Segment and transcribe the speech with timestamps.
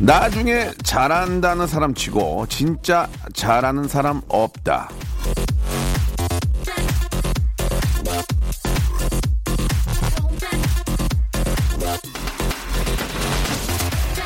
[0.00, 4.88] 나중에 잘한다는 사람 치고 진짜 잘하는 사람 없다.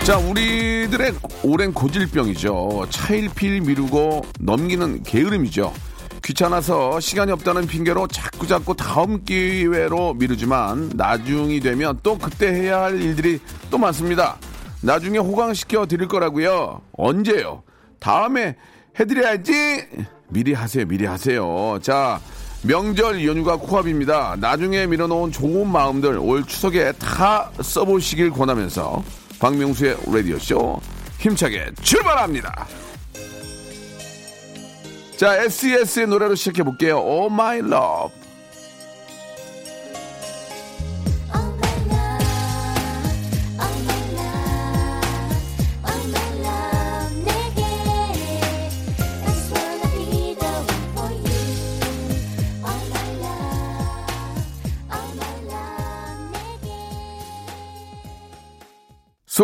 [0.05, 2.87] 자, 우리들의 오랜 고질병이죠.
[2.91, 5.73] 차일피일 미루고 넘기는 게으름이죠.
[6.23, 13.41] 귀찮아서 시간이 없다는 핑계로 자꾸자꾸 다음 기회로 미루지만 나중이 되면 또 그때 해야 할 일들이
[13.70, 14.38] 또 많습니다.
[14.85, 16.82] 나중에 호강시켜 드릴 거라고요.
[16.93, 17.63] 언제요?
[17.99, 18.54] 다음에
[19.01, 19.87] 해드려야지.
[20.29, 20.85] 미리 하세요.
[20.85, 21.79] 미리 하세요.
[21.80, 22.21] 자,
[22.63, 24.37] 명절 연휴가 코앞입니다.
[24.38, 29.02] 나중에 밀어놓은 좋은 마음들 올 추석에 다 써보시길 권하면서
[29.38, 30.80] 박명수의 라디오쇼
[31.19, 32.66] 힘차게 출발합니다.
[35.16, 36.98] 자, SES의 노래로 시작해 볼게요.
[36.98, 38.23] Oh My Love.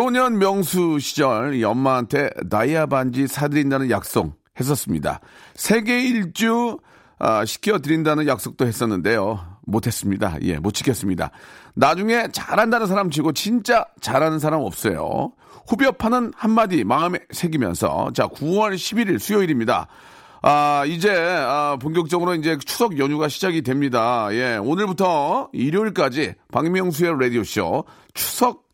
[0.01, 5.19] 소년 명수 시절 이 엄마한테 다이아 반지 사드린다는 약속 했었습니다.
[5.53, 6.79] 세계 일주
[7.19, 9.59] 아, 시켜드린다는 약속도 했었는데요.
[9.61, 10.37] 못했습니다.
[10.41, 11.29] 예, 못 지켰습니다.
[11.75, 15.33] 나중에 잘한다는 사람 치고 진짜 잘하는 사람 없어요.
[15.67, 19.85] 후벼 파는 한마디 마음에 새기면서 자 9월 11일 수요일입니다.
[20.41, 24.29] 아, 이제, 아, 본격적으로 이제 추석 연휴가 시작이 됩니다.
[24.31, 27.83] 예, 오늘부터 일요일까지 박명수의 라디오 쇼
[28.15, 28.70] 추석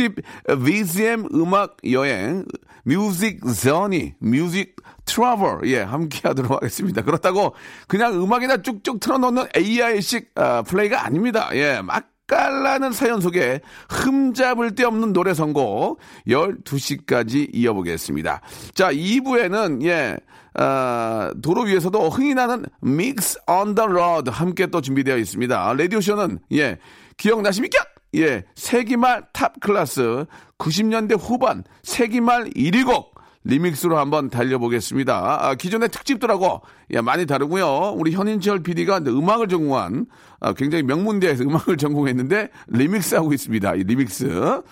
[0.00, 0.16] 특집
[0.46, 2.44] BGM 음악 여행
[2.84, 4.74] music journey music
[5.04, 7.02] travel 예 함께 하도록 하겠습니다.
[7.02, 7.54] 그렇다고
[7.86, 11.50] 그냥 음악이나 쭉쭉 틀어놓는 AI식 아, 플레이가 아닙니다.
[11.52, 18.40] 예 맛깔나는 사연 속에 흠잡을 데 없는 노래 선곡 12시까지 이어보겠습니다.
[18.74, 20.16] 자 2부에는 예
[20.54, 23.38] 아, 도로 위에서도 흥이 나는 mix
[23.76, 25.74] the road 함께 또 준비되어 있습니다.
[25.74, 26.78] 라디오 쇼는 예
[27.18, 27.89] 기억나십니까?
[28.16, 30.26] 예, 세기말 탑 클래스
[30.58, 35.46] 90년대 후반 세기말 1위 곡 리믹스로 한번 달려보겠습니다.
[35.46, 36.60] 아, 기존의 특집들하고
[36.90, 37.94] 예, 많이 다르고요.
[37.96, 40.06] 우리 현인철 PD가 음악을 전공한
[40.40, 43.74] 아, 굉장히 명문대에서 음악을 전공했는데 리믹스하고 있습니다.
[43.76, 44.62] 이 리믹스.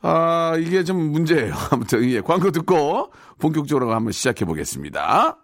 [0.00, 1.54] 아, 이게 좀 문제예요.
[1.70, 5.43] 아무튼 예, 광고 듣고 본격적으로 한번 시작해 보겠습니다.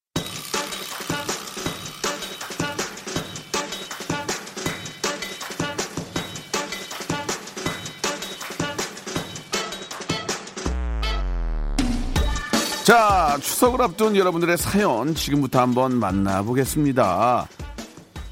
[12.91, 17.47] 자, 추석을 앞둔 여러분들의 사연 지금부터 한번 만나보겠습니다.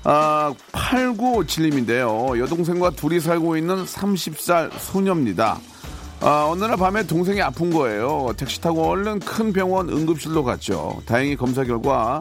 [0.03, 2.37] 아, 8957님인데요.
[2.37, 5.61] 여동생과 둘이 살고 있는 30살 소녀입니다.
[6.19, 8.33] 아, 어느 날 밤에 동생이 아픈 거예요.
[8.35, 11.01] 택시 타고 얼른 큰 병원 응급실로 갔죠.
[11.05, 12.19] 다행히 검사 결과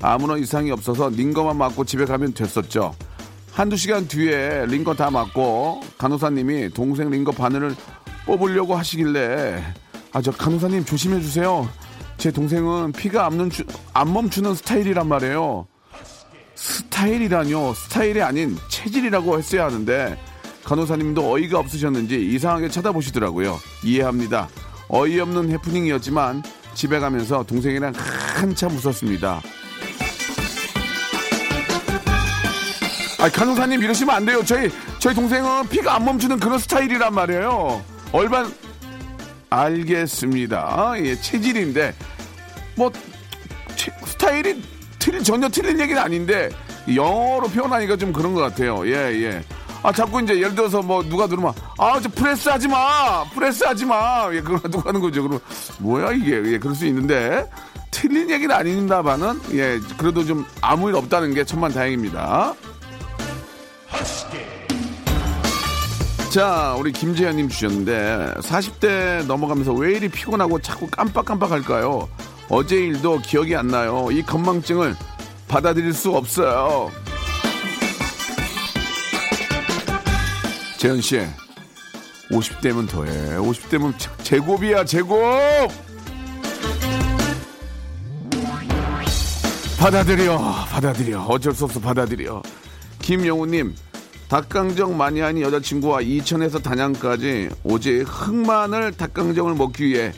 [0.00, 2.94] 아무런 이상이 없어서 링거만 맞고 집에 가면 됐었죠.
[3.50, 7.74] 한두 시간 뒤에 링거 다 맞고 간호사님이 동생 링거 바늘을
[8.24, 9.81] 뽑으려고 하시길래
[10.12, 11.68] 아 저 간호사님 조심해 주세요.
[12.18, 13.64] 제 동생은 피가 안, 멈추,
[13.94, 15.66] 안 멈추는 스타일이란 말이에요.
[16.54, 17.74] 스타일이라뇨.
[17.74, 20.18] 스타일이 아닌 체질이라고 했어야 하는데
[20.64, 23.58] 간호사님도 어이가 없으셨는지 이상하게 쳐다보시더라고요.
[23.82, 24.48] 이해합니다.
[24.88, 26.42] 어이없는 해프닝이었지만
[26.74, 27.92] 집에 가면서 동생이랑
[28.36, 29.40] 한참 웃었습니다.
[33.18, 34.42] 아, 간호사님 이러시면 안 돼요.
[34.44, 37.82] 저희 저희 동생은 피가 안 멈추는 그런 스타일이란 말이에요.
[38.12, 38.52] 얼반
[39.52, 40.94] 알겠습니다.
[40.98, 41.94] 예, 체질인데
[42.76, 42.90] 뭐
[43.76, 44.62] 체- 스타일이
[44.98, 46.48] 틀 전혀 틀린 얘기는 아닌데
[46.92, 48.86] 영어로 표현하니까 좀 그런 것 같아요.
[48.86, 49.44] 예, 예.
[49.84, 53.24] 아, 자꾸 이제 예를 들어서 뭐 누가 들으면 아, 저 프레스 하지 마!
[53.34, 54.30] 프레스 하지 마!
[54.32, 55.22] 예, 그거 누가 하는 거죠.
[55.24, 55.40] 그럼
[55.78, 56.40] 뭐야, 이게.
[56.52, 57.44] 예, 그럴 수 있는데
[57.90, 62.54] 틀린 얘기는 아닙니다만은 예, 그래도 좀 아무 일 없다는 게 천만 다행입니다.
[66.32, 72.08] 자, 우리 김재현님 주셨는데 40대 넘어가면서 왜 이리 피곤하고 자꾸 깜빡깜빡할까요?
[72.48, 74.08] 어제 일도 기억이 안 나요.
[74.10, 74.96] 이 건망증을
[75.46, 76.90] 받아들일 수 없어요.
[80.78, 81.20] 재현 씨,
[82.30, 83.12] 50대면 더해.
[83.36, 83.92] 50대면
[84.22, 85.18] 제곱이야, 제곱.
[89.78, 90.38] 받아들여,
[90.70, 91.20] 받아들여.
[91.24, 92.42] 어쩔 수 없어, 받아들여.
[93.02, 93.74] 김영우님,
[94.32, 100.10] 닭강정 하니 여자친구와 이천에서 단양까지 오직 흑마늘 닭강정을 먹기 위해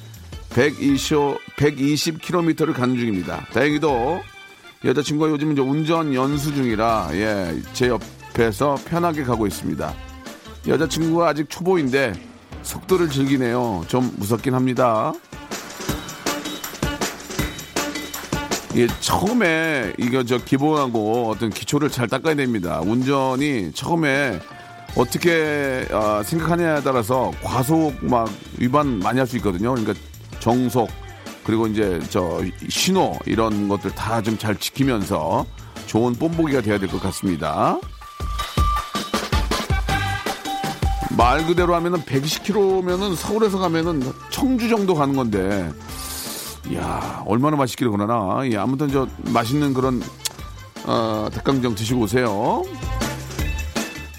[0.51, 1.17] 120,
[1.57, 3.45] 120km를 가는 중입니다.
[3.53, 4.21] 다행히도
[4.85, 9.93] 여자친구가 요즘 이제 운전 연수 중이라 예, 제 옆에서 편하게 가고 있습니다.
[10.69, 12.13] 여자친구가 아직 초보인데
[12.63, 13.85] 속도를 즐기네요.
[13.89, 15.13] 좀 무섭긴 합니다.
[18.77, 22.81] 예, 처음에 이거 저 기본하고 어떤 기초를 잘 닦아야 됩니다.
[22.81, 24.41] 운전이 처음에
[24.97, 28.29] 어떻게 아, 생각하냐에 따라서 과속 막
[28.59, 29.75] 위반 많이 할 수 있거든요.
[29.75, 29.95] 그러니까
[30.41, 30.91] 정속
[31.45, 35.47] 그리고 이제 저 신호 이런 것들 다 좀 잘 지키면서
[35.87, 37.79] 좋은 뽐보기가 돼야 될 것 같습니다.
[41.17, 45.94] 말 그대로 하면은 120km면은 서울에서 가면은 청주 정도 가는 건데 이
[46.75, 48.41] 야, 얼마나 맛있기를 그러나.
[48.51, 50.03] 예, 아무튼 저 맛있는 그런,
[50.87, 52.63] 어, 닭강정 드시고 오세요.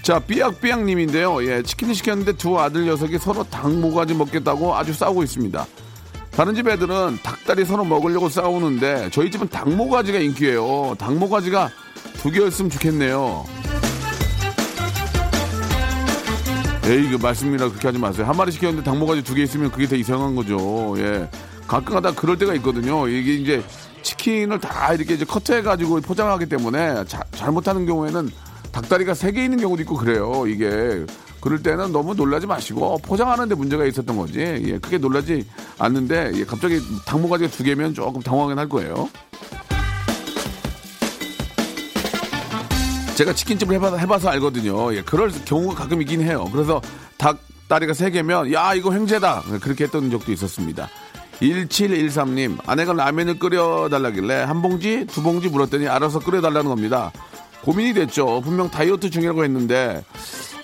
[0.02, 1.44] 자, 삐약삐약님인데요.
[1.48, 5.66] 예, 치킨을 시켰는데 두 아들 녀석이 서로 닭 모가지 먹겠다고 아주 싸우고 있습니다.
[6.30, 10.94] 다른 집 애들은 닭다리 서로 먹으려고 싸우는데 저희 집은 닭 모가지가 인기예요.
[10.98, 11.70] 닭 모가지가
[12.18, 13.44] 두 개였으면 좋겠네요.
[16.84, 18.26] 에이, 그 말씀이라 그렇게 하지 마세요.
[18.26, 20.94] 한 마리 시켰는데 닭 모가지 두 개 있으면 그게 더 이상한 거죠.
[20.98, 21.28] 예.
[21.66, 23.08] 가끔가다 그럴 때가 있거든요.
[23.08, 23.64] 이게 이제
[24.02, 28.30] 치킨을 다 이렇게 이제 커트해가지고 포장하기 때문에 자- 잘못하는 경우에는
[28.72, 30.44] 닭다리가 세 개 있는 경우도 있고 그래요.
[30.46, 31.04] 이게
[31.40, 34.38] 그럴 때는 너무 놀라지 마시고 포장하는데 문제가 있었던 거지.
[34.40, 35.46] 예, 크게 놀라지
[35.78, 39.08] 않는데 예, 갑자기 닭모가지가 두 개면 조금 당황하긴 할 거예요.
[43.16, 44.94] 제가 치킨집을 해봐서, 해봐서 알거든요.
[44.94, 46.48] 예, 그럴 경우가 가끔 있긴 해요.
[46.52, 46.82] 그래서
[47.16, 47.38] 닭
[47.68, 49.42] 다리가 세 개면, 야, 이거 횡재다.
[49.60, 50.88] 그렇게 했던 적도 있었습니다.
[51.40, 57.12] 1713님, 아내가 라면을 끓여달라길래 한 봉지, 두 봉지 물었더니 알아서 끓여달라는 겁니다.
[57.62, 58.40] 고민이 됐죠.
[58.42, 60.04] 분명 다이어트 중이라고 했는데,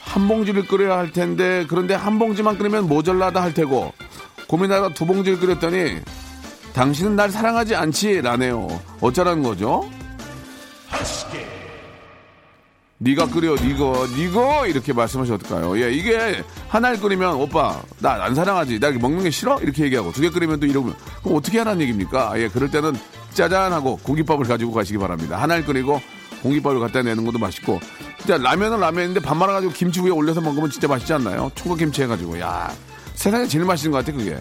[0.01, 3.93] 한 봉지를 끓여야 할 텐데, 그런데 한 봉지만 끓이면 모자라다 할 테고,
[4.47, 6.01] 고민하다 두 봉지를 끓였더니,
[6.73, 8.23] 당신은 날 사랑하지 않지?
[8.23, 8.81] 라네요.
[9.01, 9.89] 어쩌라는 거죠?
[13.03, 15.77] 네가 끓여, 니거, 니거 이렇게 말씀하시면 어떨까요?
[15.83, 20.21] 예, 이게 하나를 끓이면 오빠 나 안 사랑하지, 나 먹는 게 싫어 이렇게 얘기하고 두
[20.23, 20.95] 개 끓이면 또 이러면
[21.25, 22.39] 그럼 어떻게 하라는 얘기입니까?
[22.39, 22.93] 예, 그럴 때는
[23.35, 25.41] 짜잔 하고 공깃밥을 가지고 가시기 바랍니다.
[25.43, 26.01] 하나를 끓이고
[26.43, 27.81] 공깃밥을 갖다 내는 것도 맛있고
[28.19, 31.51] 진짜 라면은 라면인데 밥 말아가지고 김치 위에 올려서 먹으면 진짜 맛있지 않나요?
[31.57, 32.73] 총각김치 해가지고 야
[33.15, 34.37] 세상에 제일 맛있는 것 같아 그게.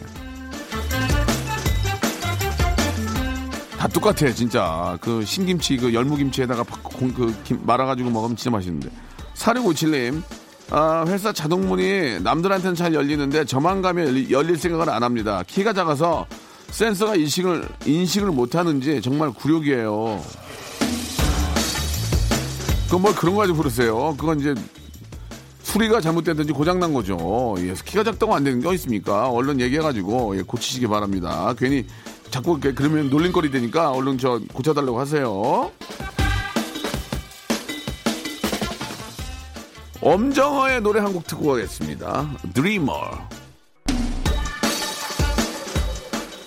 [3.81, 8.91] 다 똑같아 진짜 그 신김치 그 열무김치에다가 그 김, 말아가지고 먹으면 진짜 맛있는데
[9.33, 10.21] 4657님
[10.69, 16.27] 아, 회사 자동문이 남들한테는 잘 열리는데 저만 가면 열리- 열릴 생각을 안 합니다 키가 작아서
[16.69, 20.23] 센서가 인식을 인식을 못하는지 정말 굴욕이에요
[22.85, 24.53] 그건 뭐 그런 거 가지고 그러세요 그건 이제
[25.63, 27.55] 수리가 잘못됐든지 고장난 거죠.
[27.59, 29.29] 예, 키가 작다고 안 되는 게 어디 있습니까?
[29.29, 31.53] 얼른 얘기해가지고 예, 고치시기 바랍니다.
[31.57, 31.85] 괜히
[32.31, 35.71] 자꾸 그러면 놀림거리 되니까 얼른 저 고쳐달라고 하세요.
[40.01, 42.29] 엄정화의 노래 한 곡 듣고 가겠습니다.
[42.53, 42.93] 드리머.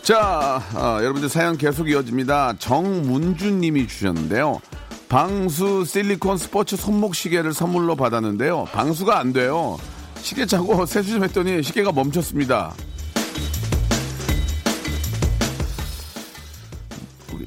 [0.03, 2.55] 자, 아, 여러분들 사연 계속 이어집니다.
[2.59, 4.61] 정문준 님이 주셨는데요.
[5.09, 8.64] 방수 실리콘 스포츠 손목 시계를 선물로 받았는데요.
[8.73, 9.79] 방수가 안 돼요.
[10.21, 12.75] 시계 차고 세수 좀 했더니 시계가 멈췄습니다.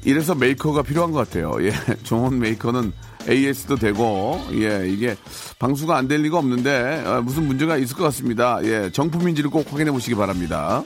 [0.08, 1.52] 이래서 메이커가 필요한 것 같아요.
[1.60, 1.70] 예,
[2.02, 2.94] 좋은 메이커는
[3.28, 5.14] AS도 되고, 예, 이게
[5.58, 8.58] 방수가 안 될 리가 없는데, 어, 무슨 문제가 있을 것 같습니다.
[8.64, 10.82] 예, 정품인지를 꼭 확인해 보시기 바랍니다.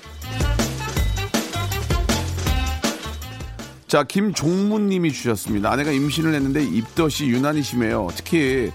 [3.87, 5.71] 자, 김종문 님이 주셨습니다.
[5.71, 8.09] 아내가 임신을 했는데 입덧이 유난히 심해요.
[8.17, 8.73] 특히,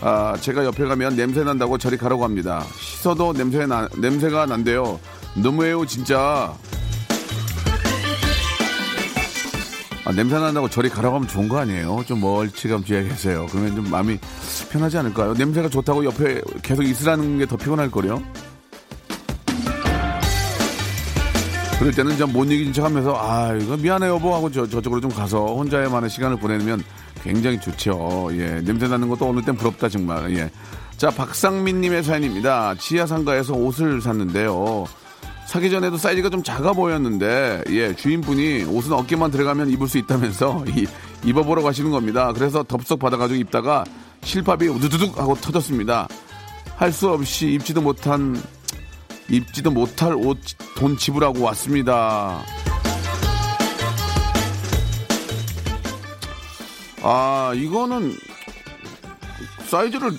[0.00, 2.64] 아, 제가 옆에 가면 냄새 난다고 저리 가라고 합니다.
[2.78, 5.00] 씻어도 냄새 나, 냄새가 난대요.
[5.34, 6.54] 너무해요, 진짜.
[10.08, 12.02] 아, 냄새 난다고 저리 가라고 하면 좋은 거 아니에요?
[12.06, 13.46] 좀 멀찌감치하게 계세요.
[13.50, 14.18] 그러면 좀 마음이
[14.70, 15.34] 편하지 않을까요?
[15.34, 18.22] 냄새가 좋다고 옆에 계속 있으라는 게 더 피곤할 거요.
[21.78, 25.46] 그럴 때는 좀못 이긴 척 하면서 아 이거 미안해 여보 하고 저, 저쪽으로 좀 가서
[25.54, 26.82] 혼자만의 시간을 보내면
[27.22, 28.28] 굉장히 좋죠.
[28.32, 30.34] 예 냄새 나는 것도 어느 땐 부럽다 정말.
[30.36, 30.50] 예.
[30.96, 32.74] 자 박상민님의 사연입니다.
[32.76, 34.86] 지하 상가에서 옷을 샀는데요.
[35.48, 40.86] 사기 전에도 사이즈가 좀 작아 보였는데 예 주인분이 옷은 어깨만 들어가면 입을 수 있다면서 이,
[41.24, 42.34] 입어보라고 하시는 겁니다.
[42.34, 43.82] 그래서 덥석 받아가지고 입다가
[44.22, 46.06] 실밥이 우두두둑 하고 터졌습니다.
[46.76, 48.40] 할 수 없이 입지도 못한
[49.30, 50.38] 입지도 못할 옷
[50.76, 52.42] 돈 지불하고 왔습니다.
[57.02, 58.12] 아 이거는
[59.66, 60.12] 사이즈를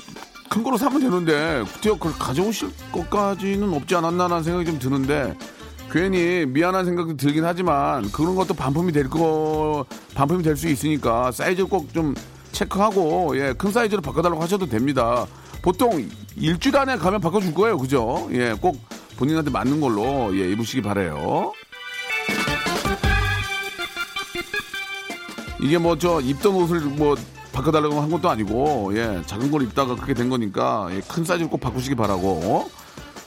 [0.49, 5.37] 큰 거로 사면 되는데 굳이 그걸 가져오실 것까지는 없지 않았나라는 생각이 좀 드는데
[5.91, 11.65] 괜히 미안한 생각도 들긴 하지만 그런 것도 반품이 될 거 반품이 될 수 있으니까 사이즈
[11.65, 12.15] 꼭 좀
[12.51, 15.25] 체크하고 예 큰 사이즈로 바꿔달라고 하셔도 됩니다.
[15.61, 18.27] 보통 일주일 안에 가면 바꿔줄 거예요, 그죠?
[18.31, 18.77] 예, 꼭
[19.17, 21.53] 본인한테 맞는 걸로 예 입으시기 바래요.
[25.61, 27.15] 이게 뭐 저 입던 옷을 뭐
[27.59, 31.59] 바꿔달라고 한 것도 아니고 예 작은 걸 입다가 그렇게 된 거니까 예, 큰 사이즈로 꼭
[31.59, 32.69] 바꾸시기 바라고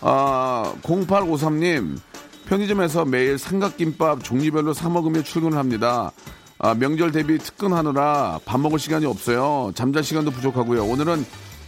[0.00, 1.98] 아 0853님
[2.46, 6.12] 편의점에서 매일 삼각김밥 종류별로 사 먹으며 출근을 합니다.
[6.58, 9.72] 아, 명절 대비 특근하느라 밥 먹을 시간이 없어요.
[9.74, 10.84] 잠잘 시간도 부족하고요.
[10.84, 11.24] 오늘은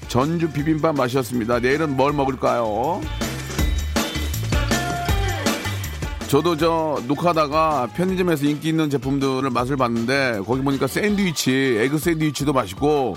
[0.08, 1.60] 전주 비빔밥 맛이었습니다.
[1.60, 3.00] 내일은 뭘 먹을까요?
[6.34, 13.16] 저도 저 녹화하다가 편의점에서 인기 있는 제품들을 맛을 봤는데 거기 보니까 샌드위치, 에그 샌드위치도 맛있고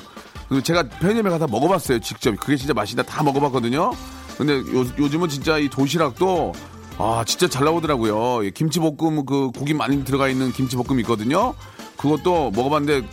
[0.64, 3.92] 제가 편의점에 가서 먹어봤어요 직접 그게 진짜 맛있다 다 먹어봤거든요.
[4.38, 6.54] 근데 요, 요즘은 진짜 이 도시락도
[7.00, 8.46] 아 진짜 잘 나오더라고요.
[8.46, 11.56] 예, 김치볶음 그 고기 많이 들어가 있는 김치볶음 있거든요.
[11.98, 13.08] 그것도 먹어봤는데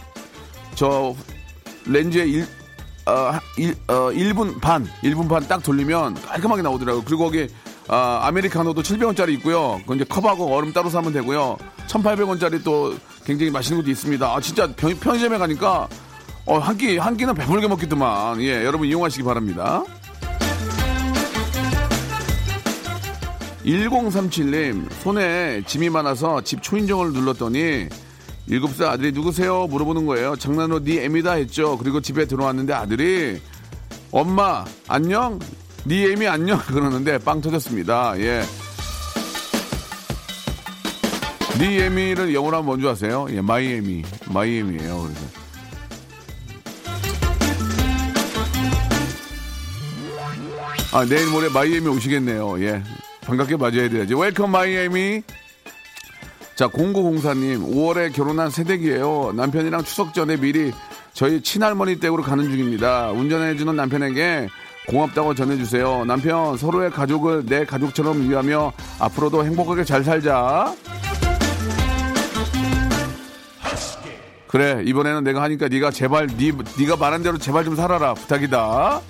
[0.74, 1.14] 저
[1.86, 2.46] 렌즈에 일,
[3.06, 7.04] 어, 일, 어, 1분 반, 1분 반 딱 돌리면 깔끔하게 나오더라고요.
[7.06, 7.48] 그리고 거기
[7.88, 9.80] 아, 아메리카노도 700원짜리 있고요.
[9.86, 11.56] 그 이제 컵하고 얼음 따로 사면 되고요.
[11.88, 14.26] 1,800원짜리 또 굉장히 맛있는 것도 있습니다.
[14.26, 15.88] 아, 진짜 편, 편의점에 가니까
[16.46, 18.40] 어, 한 끼, 한 끼는 배불게 먹겠더만.
[18.42, 19.82] 예, 여러분 이용하시기 바랍니다.
[23.64, 27.88] 1037님, 손에 짐이 많아서 집 초인종을 눌렀더니
[28.48, 29.66] 7살 아들이 누구세요?
[29.68, 30.36] 물어보는 거예요.
[30.36, 31.78] 장난으로 네 애미다 했죠.
[31.78, 33.40] 그리고 집에 들어왔는데 아들이
[34.10, 35.38] 엄마, 안녕?
[35.86, 36.58] 네 애미 안녕?
[36.60, 38.14] 그러는데 빵 터졌습니다.
[38.18, 38.42] 예.
[41.58, 43.26] 네 애미를 영어로 하면 뭔지 아세요?
[43.30, 44.02] 예, my 애미.
[44.32, 45.02] my 애미예요.
[45.02, 45.44] 그래서.
[50.92, 52.64] 아, 내일 모레 my 애미 오시겠네요.
[52.64, 52.82] 예.
[53.26, 54.14] 반갑게 맞이해야 돼야지.
[54.14, 55.22] welcome my 애미.
[56.56, 59.32] 자, 0904님, 5월에 결혼한 새댁이에요.
[59.36, 60.72] 남편이랑 추석 전에 미리
[61.12, 63.10] 저희 친할머니 댁으로 가는 중입니다.
[63.10, 64.48] 운전해주는 남편에게
[64.88, 66.04] 고맙다고 전해주세요.
[66.04, 70.74] 남편, 서로의 가족을 내 가족처럼 위하며 앞으로도 행복하게 잘 살자.
[74.46, 78.14] 그래, 이번에는 내가 하니까 네가 제발, 네, 네가 말한 대로 제발 좀 살아라.
[78.14, 79.00] 부탁이다.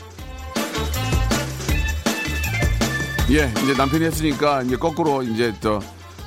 [3.30, 5.80] 예, 이제 남편이 했으니까 이제 거꾸로 이제 또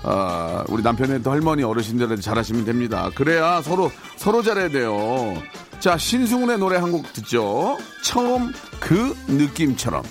[0.03, 3.09] 어, 우리 남편의 또 할머니 어르신들한테 잘하시면 됩니다.
[3.15, 5.33] 그래야 서로 서로 잘해야 돼요.
[5.79, 7.77] 자, 신승훈의 노래 한 곡 듣죠.
[8.01, 10.03] 처음 그 느낌처럼.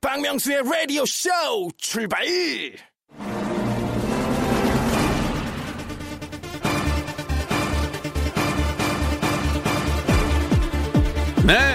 [0.00, 1.30] 박명수의 라디오 쇼
[1.78, 2.24] 출발!
[11.46, 11.73] 네.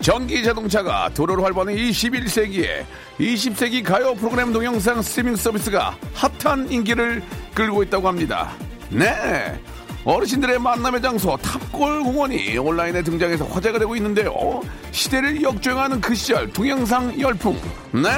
[0.00, 2.84] 전기 자동차가 도로를 활보하는 21세기에
[3.18, 7.22] 20세기 가요 프로그램 동영상 스트리밍 서비스가 핫한 인기를
[7.54, 8.50] 끌고 있다고 합니다.
[8.90, 9.60] 네.
[10.04, 14.62] 어르신들의 만남의 장소 탑골 공원이 온라인에 등장해서 화제가 되고 있는데요.
[14.92, 17.60] 시대를 역주행하는 그 시절 동영상 열풍.
[17.92, 18.08] 네.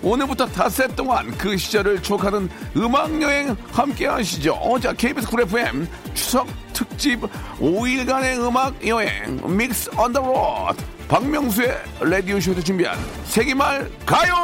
[0.00, 4.78] 오늘부터 닷새 동안 그 시절을 추억하는 음악 여행 함께 하시죠.
[4.80, 7.20] 자, KBS Cool FM 추석 특집
[7.58, 10.97] 5일간의 음악 여행 Mix on the Road.
[11.08, 14.34] 박명수의 라디오 쇼에서 준비한 세기말 가요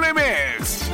[0.00, 0.90] 리믹스.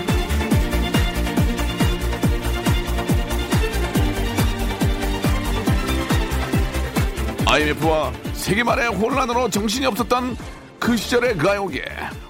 [7.47, 10.37] IMF와 세기말의 혼란으로 정신이 없었던
[10.81, 11.85] 그 시절의 가요계.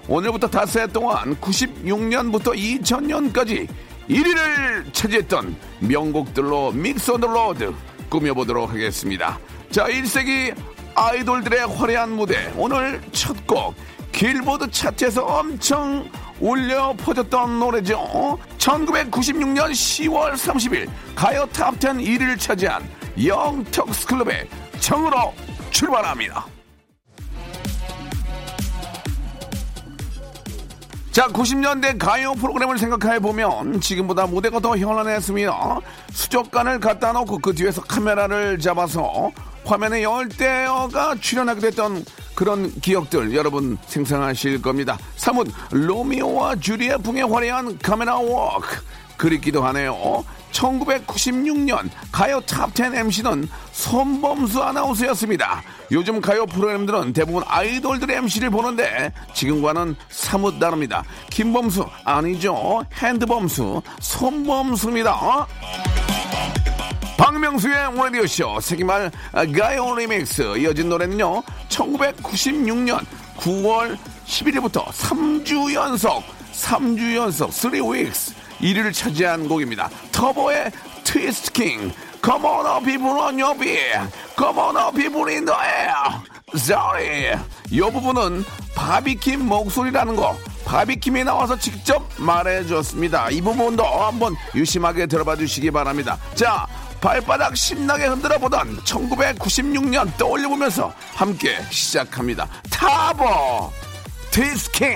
[0.07, 3.67] 오늘부터 닷새 동안 96년부터 2000년까지
[4.07, 7.73] 1위를 차지했던 명곡들로 Mix on the Road
[8.09, 9.39] 꾸며보도록 하겠습니다.
[9.71, 10.53] 자, 1세대
[10.95, 12.51] 아이돌들의 화려한 무대.
[12.55, 13.73] 오늘 첫 곡.
[14.11, 16.09] 길보드 차트에서 엄청
[16.39, 18.37] 울려 퍼졌던 노래죠.
[18.57, 22.87] 1996년 10월 30일 가요 탑10 1위를 차지한
[23.23, 24.47] 영턱스 클럽의
[24.79, 25.33] 정으로
[25.71, 26.45] 출발합니다.
[31.11, 35.79] 자, 90년대 가요 프로그램을 생각해 보면 지금보다 무대가 더 현란했습니다.
[36.11, 39.31] 수족관을 갖다 놓고 그 뒤에서 카메라를 잡아서
[39.65, 42.05] 화면에 열대어가 출연하게 됐던
[42.35, 44.97] 그런 기억들 여러분 생생하실 겁니다.
[45.15, 48.81] 사뭇 로미오와 줄리엣 풍의 화려한 카메라 워크
[49.17, 50.23] 그립기도 하네요.
[50.51, 55.63] 1996년 가요 탑10 MC는 손범수 아나운서였습니다.
[55.91, 61.03] 요즘 가요 프로그램들은 대부분 아이돌들의 MC를 보는데 지금과는 사뭇 다릅니다.
[61.29, 62.83] 김범수 아니죠.
[62.93, 65.47] hand범수 손범수입니다.
[67.23, 69.09] 박명수의 라디오쇼 세기말
[69.57, 72.99] 가요 리믹스 이어진 노래는요 1996년
[73.37, 80.69] 9월 11일부터 3주 연속 3주 연속 3weeks 1위를 차지한 곡입니다 터보의
[81.05, 83.93] 트위스트 킹 Come on up people on your beat
[84.37, 86.19] Come on up people in the air
[86.55, 87.39] Sorry
[87.71, 88.43] 이 부분은
[88.75, 93.29] 바비킴 목소리라는 거 바비킴이 나와서 직접 말해줬습니다.
[93.31, 96.17] 이 부분도 한번 유심하게 들어봐 주시기 바랍니다.
[96.35, 96.65] 자,
[97.03, 102.47] 발바닥 신나게 흔들어 보던 1996년 떠올려 보면서 함께 시작합니다.
[102.71, 103.69] 타보
[104.31, 104.95] 디스킹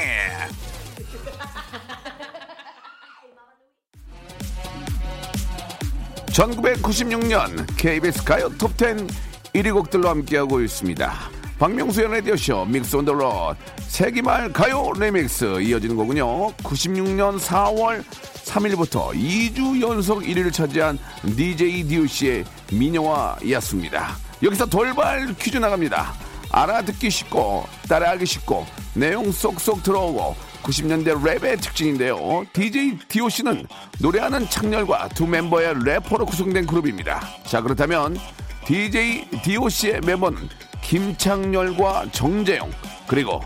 [6.28, 9.12] 1996년 KBS 가요 톱10
[9.54, 11.37] 1위 곡들로 함께하고 있습니다.
[11.60, 16.52] 박명수의 라디오쇼 Mix on the Road 세기말 가요 리믹스 이어지는 곡은요.
[16.58, 18.04] 96년 4월
[18.46, 21.00] 3일부터 2주 연속 1위를 차지한
[21.36, 24.16] DJ DOC의 미녀와 였습니다.
[24.44, 26.14] 여기서 돌발 퀴즈 나갑니다.
[26.52, 32.46] 알아듣기 쉽고 따라하기 쉽고 내용 쏙쏙 들어오고 90년대 랩의 특징인데요.
[32.54, 33.66] DJ 디오씨는
[34.00, 37.22] 노래하는 창렬과 두 멤버의 래퍼로 구성된 그룹입니다.
[37.46, 38.18] 자 그렇다면
[38.66, 40.50] DJ 디오씨의 멤버는
[40.88, 42.72] 김창렬과 정재영
[43.08, 43.42] 그리고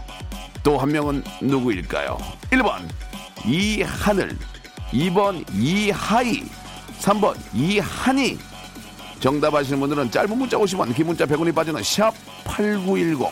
[0.64, 2.18] 또 한 명은 누구일까요?
[2.52, 2.88] 1번
[3.46, 4.38] 이하늘
[4.92, 6.44] 2번 이하이
[7.00, 8.38] 3번 이한이
[9.20, 13.28] 정답 아시는 분들은 짧은 문자 50원 긴 문자 100원이 빠지는 샵 8910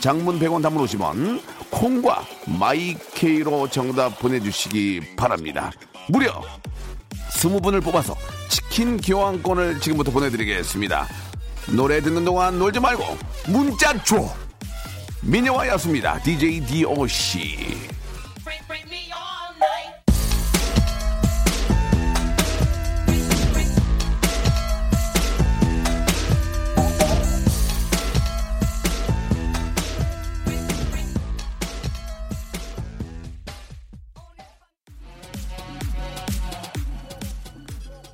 [0.00, 1.40] 장문 100원 담문 50원
[1.70, 5.72] 콩과 마이케이로 정답 보내주시기 바랍니다.
[6.08, 6.42] 무려
[7.30, 8.14] 20분을 뽑아서
[8.48, 11.06] 치킨 교환권을 지금부터 보내드리겠습니다
[11.72, 13.04] 노래 듣는 동안 놀지 말고
[13.48, 14.28] 문자 줘.
[15.22, 16.20] 미녀와 야수입니다.
[16.22, 17.88] DJ DOC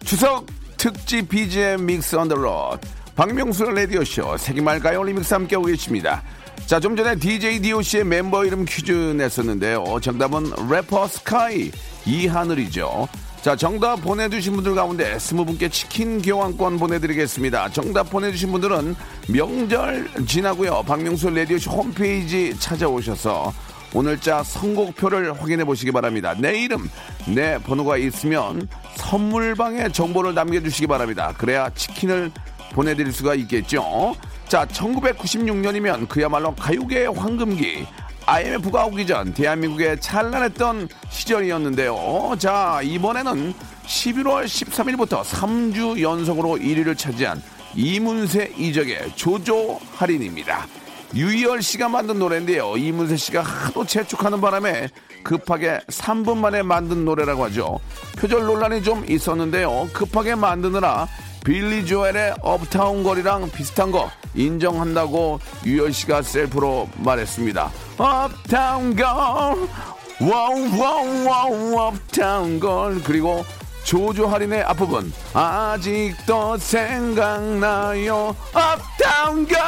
[0.05, 6.23] 추석 특집 BGM Mix on the Road 박명수 라디오쇼 세기말 가요 리믹스 함께하고 계십니다.
[6.67, 9.85] 자, 좀 전에 DJ DOC의 멤버 이름 퀴즈 냈었는데요.
[10.03, 11.71] 정답은 래퍼 스카이
[12.07, 13.07] 이하늘이죠.
[13.41, 17.69] 자, 정답 보내주신 분들 가운데 스무 분께 치킨 교환권 보내드리겠습니다.
[17.71, 18.97] 정답 보내주신 분들은
[19.29, 20.83] 명절 지나고요.
[20.85, 23.53] 박명수 라디오쇼 홈페이지 찾아오셔서
[23.95, 26.35] 오늘자 선곡표를 확인해 보시기 바랍니다.
[26.37, 26.91] 내 이름,
[27.33, 31.33] 내 번호가 있으면 선물방에 정보를 남겨주시기 바랍니다.
[31.39, 32.33] 그래야 치킨을
[32.75, 34.15] 보내드릴 수가 있겠죠.
[34.49, 37.87] 자, 1996년이면 그야말로 가요계의 황금기.
[38.27, 42.37] IMF가 오기 전 대한민국에 찬란했던 시절이었는데요.
[42.39, 43.55] 자, 이번에는
[43.87, 47.43] 11월 13일부터 3주 연속으로 1위를 차지한
[47.75, 50.67] 이문세 이적의 조조 할인입니다.
[51.15, 52.77] 유희열 씨가 만든 노래인데요.
[52.77, 54.89] 이문세 씨가 하도 재촉하는 바람에
[55.23, 57.79] 급하게 3분 만에 만든 노래라고 하죠.
[58.17, 59.89] 표절 논란이 좀 있었는데요.
[59.93, 61.07] 급하게 만드느라
[61.45, 67.71] 빌리 조엘의 Uptown Girl이랑 비슷한 거 인정한다고 유희열 씨가 셀프로 말했습니다.
[67.99, 73.45] Uptown girl, wow wow wow uptown girl 그리고
[73.85, 79.59] 조조 할인의 앞부분 아직도 생각나요 uptown girl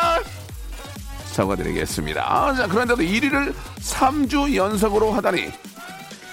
[1.33, 2.55] 사과드리겠습니다.
[2.55, 5.53] 자 그런데도 1위를 3주 연속으로 하다니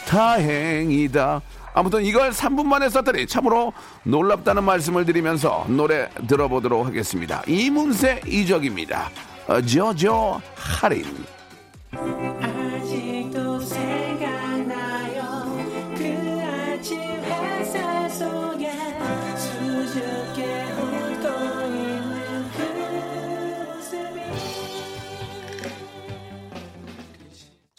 [0.07, 1.41] 다행이다.
[1.73, 7.41] 아무튼 이걸 3분 만에 썼더니 참으로 놀랍다는 말씀을 드리면서 노래 들어보도록 하겠습니다.
[7.47, 9.09] 이문세 이적입니다.
[9.47, 11.03] 어, 저저 할인.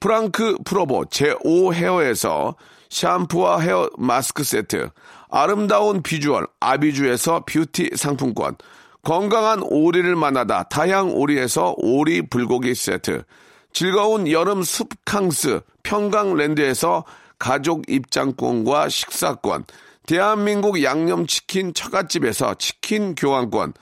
[0.00, 2.54] 프랑크 프로보 제5 헤어에서
[2.88, 4.90] 샴푸와 헤어 마스크 세트,
[5.28, 8.56] 아름다운 비주얼 아비주에서 뷰티 상품권,
[9.02, 13.24] 건강한 오리를 만나다 다향 오리에서 오리 불고기 세트,
[13.72, 17.04] 즐거운 여름 숲캉스 평강랜드에서
[17.38, 19.64] 가족 입장권과 식사권,
[20.06, 23.74] 대한민국 양념치킨 처갓집에서 치킨 교환권,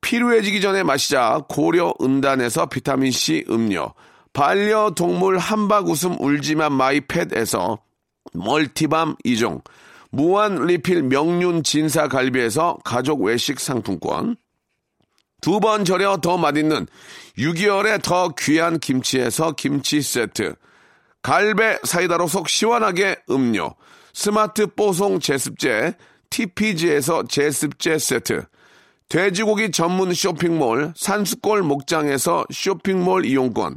[0.00, 3.92] 필요해지기 전에 마시자 고려 은단에서 비타민C 음료,
[4.32, 7.78] 반려동물 한박 웃음 울지만 마이팻에서
[8.32, 9.62] 멀티밤 2종,
[10.10, 14.36] 무한 리필 명륜 진사 갈비에서 가족 외식 상품권,
[15.40, 16.86] 두 번 절여 더 맛있는
[17.36, 20.54] 6개월에 더 귀한 김치에서 김치 세트,
[21.20, 23.74] 갈배 사이다로 속 시원하게 음료,
[24.14, 25.94] 스마트 뽀송 제습제,
[26.30, 28.44] TPG에서 제습제 세트,
[29.08, 33.76] 돼지고기 전문 쇼핑몰 산수골 목장에서 쇼핑몰 이용권,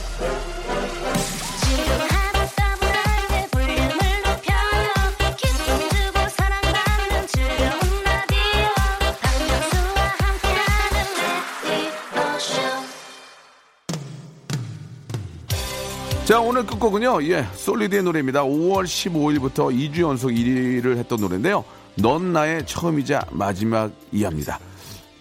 [16.25, 18.43] 자, 오늘 끝곡은요, 예, 솔리드의 노래입니다.
[18.43, 21.65] 5월 15일부터 2주 연속 1위를 했던 노래인데요.
[21.95, 24.59] 넌 나의 처음이자 마지막이합니다.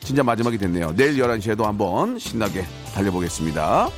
[0.00, 0.94] 진짜 마지막이 됐네요.
[0.94, 3.88] 내일 11시에도 한번 신나게 달려보겠습니다.